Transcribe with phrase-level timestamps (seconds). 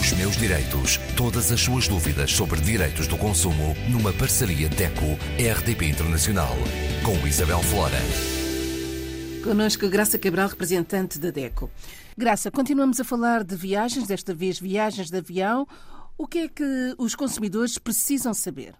[0.00, 0.96] Os meus direitos.
[1.18, 6.56] Todas as suas dúvidas sobre direitos do consumo numa parceria DECO-RDP Internacional.
[7.04, 8.00] Com Isabel Flora.
[9.44, 11.70] Conosco Graça Cabral, representante da DECO.
[12.16, 15.66] Graça, continuamos a falar de viagens, desta vez viagens de avião.
[16.16, 18.74] O que é que os consumidores precisam saber?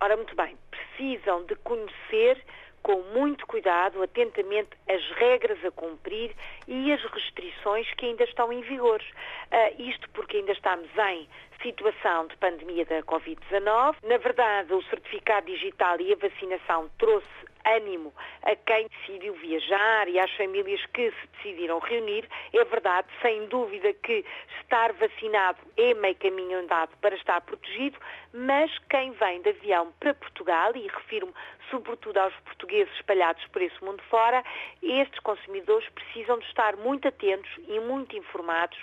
[0.00, 2.42] Ora, muito bem, precisam de conhecer
[2.86, 6.30] com muito cuidado, atentamente, as regras a cumprir
[6.68, 9.02] e as restrições que ainda estão em vigor.
[9.02, 11.28] Uh, isto porque ainda estamos em
[11.60, 13.96] situação de pandemia da Covid-19.
[14.04, 17.26] Na verdade, o certificado digital e a vacinação trouxe
[17.66, 22.28] ânimo a quem decidiu viajar e às famílias que se decidiram reunir.
[22.52, 24.24] É verdade, sem dúvida, que
[24.60, 27.98] estar vacinado é meio caminho andado para estar protegido,
[28.32, 31.34] mas quem vem de avião para Portugal, e refiro-me
[31.70, 34.44] sobretudo aos portugueses espalhados por esse mundo fora,
[34.82, 38.78] estes consumidores precisam de estar muito atentos e muito informados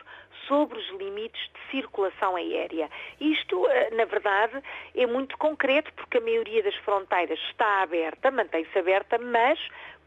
[0.47, 2.89] sobre os limites de circulação aérea.
[3.19, 4.61] Isto, eh, na verdade,
[4.95, 9.59] é muito concreto porque a maioria das fronteiras está aberta, mantém-se aberta, mas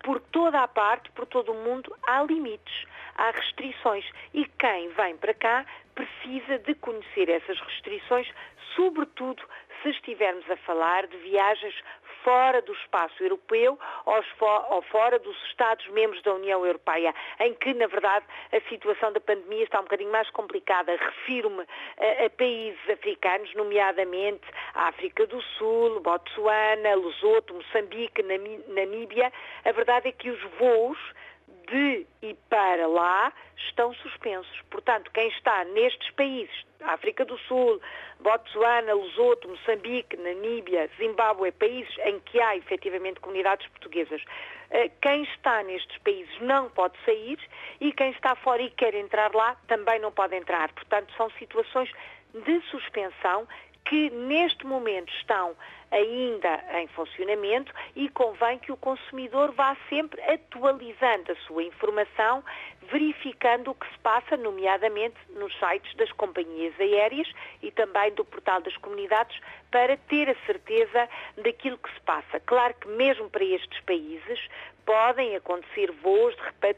[0.02, 5.16] por toda a parte, por todo o mundo, há limites, há restrições e quem vem
[5.16, 8.30] para cá precisa de conhecer essas restrições,
[8.74, 9.42] sobretudo
[9.82, 11.74] se estivermos a falar de viagens
[12.26, 18.26] fora do espaço europeu ou fora dos Estados-membros da União Europeia, em que, na verdade,
[18.52, 20.96] a situação da pandemia está um bocadinho mais complicada.
[20.96, 24.42] Refiro-me a, a, países africanos, nomeadamente
[24.74, 29.32] a África do Sul, Botsuana, Lesoto, Moçambique, Namíbia.
[29.64, 30.98] A verdade é que os voos
[31.66, 33.32] de e para lá
[33.68, 34.60] estão suspensos.
[34.70, 37.80] Portanto, quem está nestes países, África do Sul,
[38.20, 44.22] Botsuana, Lesoto, Moçambique, Namíbia, Zimbábue, países em que há efetivamente comunidades portuguesas,
[44.70, 47.38] eh, quem está nestes países não pode sair
[47.80, 50.72] e quem está fora e quer entrar lá também não pode entrar.
[50.72, 51.90] Portanto, são situações
[52.34, 53.46] de suspensão
[53.86, 55.56] que neste momento estão
[55.90, 62.42] ainda em funcionamento e convém que o consumidor vá sempre atualizando a sua informação,
[62.90, 67.30] verificando o que se passa, nomeadamente nos sites das companhias aéreas
[67.62, 69.38] e também do portal das comunidades,
[69.70, 72.40] para ter a certeza daquilo que se passa.
[72.40, 74.40] Claro que mesmo para estes países
[74.84, 76.34] podem acontecer voos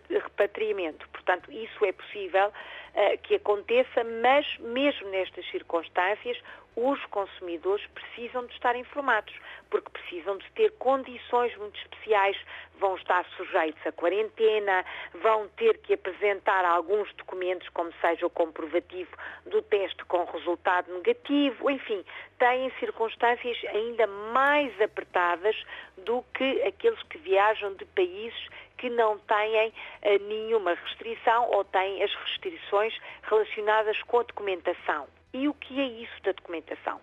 [0.09, 6.39] de repatriamento, portanto, isso é possível uh, que aconteça, mas mesmo nestas circunstâncias,
[6.75, 9.35] os consumidores precisam de estar informados,
[9.69, 12.37] porque precisam de ter condições muito especiais,
[12.79, 14.85] vão estar sujeitos a quarentena,
[15.21, 19.11] vão ter que apresentar alguns documentos, como seja o comprovativo
[19.47, 22.05] do teste com resultado negativo, enfim,
[22.39, 25.57] têm circunstâncias ainda mais apertadas
[25.97, 29.73] do que aqueles que viajam de países que não têm uh,
[30.29, 35.07] nenhuma restrição ou têm as restrições relacionadas com a documentação.
[35.35, 37.01] E o que é isso da documentação?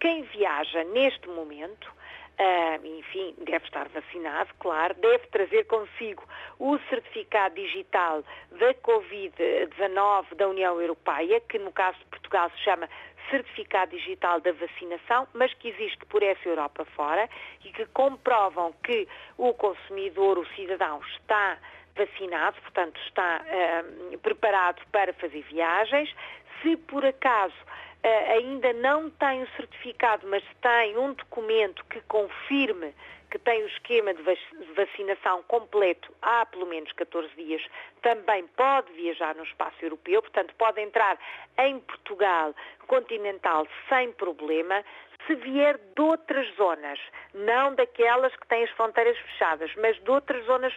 [0.00, 6.24] Quem viaja neste momento, uh, enfim, deve estar vacinado, claro, deve trazer consigo
[6.58, 12.88] o certificado digital da Covid-19 da União Europeia, que no caso de Portugal se chama
[13.30, 17.28] certificado digital da vacinação, mas que existe por essa Europa fora
[17.64, 19.06] e que comprovam que
[19.36, 21.58] o consumidor, o cidadão, está
[21.96, 26.14] vacinado, portanto está uh, preparado para fazer viagens.
[26.62, 27.54] Se por acaso
[28.02, 32.94] ainda não tem o certificado, mas tem um documento que confirme
[33.30, 34.22] que tem o esquema de
[34.74, 37.62] vacinação completo há pelo menos 14 dias,
[38.02, 41.18] também pode viajar no espaço europeu, portanto pode entrar
[41.58, 42.54] em Portugal
[42.86, 44.82] continental sem problema.
[45.26, 46.98] Se vier de outras zonas,
[47.34, 50.74] não daquelas que têm as fronteiras fechadas, mas de outras zonas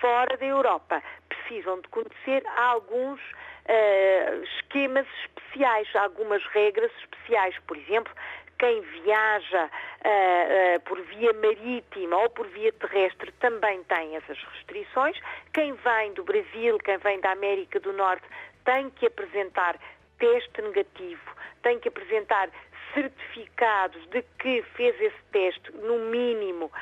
[0.00, 1.02] fora da Europa,
[1.46, 7.54] precisam de conhecer alguns uh, esquemas especiais, algumas regras especiais.
[7.66, 8.12] Por exemplo,
[8.58, 15.18] quem viaja uh, uh, por via marítima ou por via terrestre também tem essas restrições.
[15.52, 18.26] Quem vem do Brasil, quem vem da América do Norte,
[18.64, 19.76] tem que apresentar
[20.18, 21.30] teste negativo,
[21.62, 22.48] tem que apresentar
[22.94, 26.72] certificados de que fez esse teste no mínimo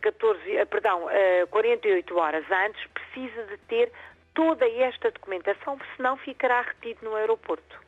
[0.00, 3.92] 14, uh, perdão, uh, 48 horas antes, precisa de ter
[4.34, 7.86] toda esta documentação, senão ficará retido no aeroporto.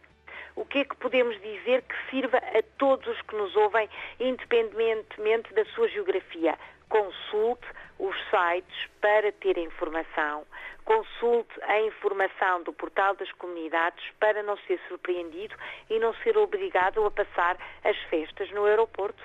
[0.56, 3.88] O que é que podemos dizer que sirva a todos os que nos ouvem,
[4.18, 6.58] independentemente da sua geografia?
[6.88, 7.66] Consulte
[7.98, 10.44] os sites para ter informação.
[10.84, 15.54] Consulte a informação do portal das comunidades para não ser surpreendido
[15.90, 19.22] e não ser obrigado a passar as festas no aeroporto.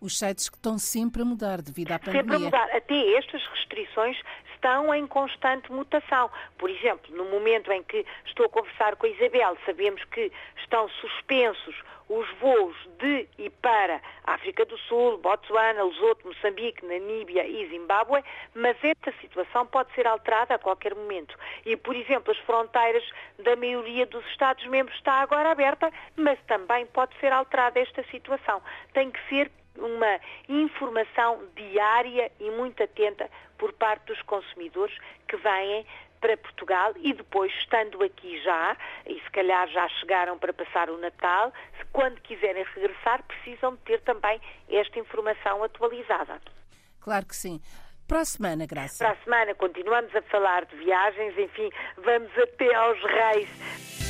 [0.00, 2.22] Os sites que estão sempre a mudar devido à pandemia.
[2.22, 2.76] Sempre a mudar.
[2.76, 4.16] Até estas restrições
[4.54, 6.30] estão em constante mutação.
[6.58, 10.88] Por exemplo, no momento em que estou a conversar com a Isabel, sabemos que estão
[10.88, 11.74] suspensos
[12.10, 18.76] os voos de e para África do Sul, Botsuana, Lesoto, Moçambique, Namíbia e Zimbábue, mas
[18.82, 21.38] esta situação pode ser alterada a qualquer momento.
[21.64, 23.04] E, por exemplo, as fronteiras
[23.38, 28.60] da maioria dos Estados-membros está agora aberta, mas também pode ser alterada esta situação.
[28.92, 34.96] Tem que ser uma informação diária e muito atenta por parte dos consumidores
[35.28, 35.86] que vêm
[36.20, 38.76] para Portugal e depois, estando aqui já,
[39.06, 41.52] e se calhar já chegaram para passar o Natal,
[41.92, 46.40] quando quiserem regressar, precisam de ter também esta informação atualizada.
[47.00, 47.60] Claro que sim.
[48.06, 49.04] Para a semana, Graça.
[49.04, 54.09] Para a semana continuamos a falar de viagens, enfim, vamos até aos reis.